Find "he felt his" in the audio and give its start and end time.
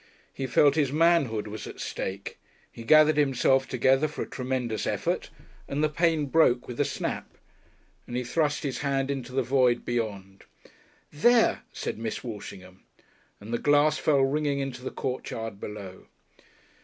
0.33-0.91